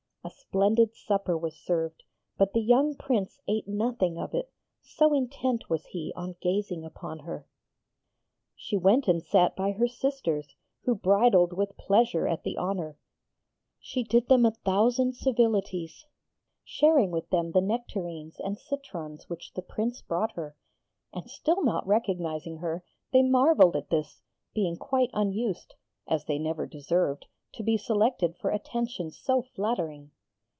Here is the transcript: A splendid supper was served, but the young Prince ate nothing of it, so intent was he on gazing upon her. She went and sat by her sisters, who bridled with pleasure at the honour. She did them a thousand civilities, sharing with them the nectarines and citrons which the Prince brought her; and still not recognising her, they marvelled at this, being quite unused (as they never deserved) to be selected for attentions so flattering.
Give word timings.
A 0.23 0.29
splendid 0.29 0.93
supper 0.95 1.35
was 1.35 1.55
served, 1.57 2.03
but 2.37 2.53
the 2.53 2.61
young 2.61 2.93
Prince 2.93 3.39
ate 3.47 3.67
nothing 3.67 4.19
of 4.19 4.35
it, 4.35 4.53
so 4.79 5.13
intent 5.15 5.67
was 5.67 5.87
he 5.87 6.13
on 6.15 6.35
gazing 6.41 6.85
upon 6.85 7.19
her. 7.19 7.47
She 8.55 8.77
went 8.77 9.07
and 9.07 9.23
sat 9.23 9.55
by 9.55 9.71
her 9.71 9.87
sisters, 9.87 10.55
who 10.83 10.93
bridled 10.93 11.53
with 11.53 11.75
pleasure 11.77 12.27
at 12.27 12.43
the 12.43 12.55
honour. 12.55 12.99
She 13.79 14.03
did 14.03 14.27
them 14.29 14.45
a 14.45 14.51
thousand 14.51 15.15
civilities, 15.15 16.05
sharing 16.63 17.09
with 17.09 17.29
them 17.31 17.53
the 17.53 17.61
nectarines 17.61 18.39
and 18.39 18.59
citrons 18.59 19.27
which 19.27 19.53
the 19.53 19.61
Prince 19.63 20.03
brought 20.03 20.33
her; 20.33 20.55
and 21.11 21.31
still 21.31 21.63
not 21.63 21.87
recognising 21.87 22.57
her, 22.57 22.83
they 23.11 23.23
marvelled 23.23 23.75
at 23.75 23.89
this, 23.89 24.21
being 24.53 24.75
quite 24.77 25.09
unused 25.13 25.73
(as 26.07 26.25
they 26.25 26.37
never 26.37 26.67
deserved) 26.67 27.25
to 27.53 27.63
be 27.63 27.75
selected 27.77 28.33
for 28.37 28.49
attentions 28.51 29.17
so 29.17 29.41
flattering. 29.41 30.09